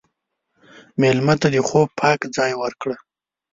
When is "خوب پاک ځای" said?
1.67-2.51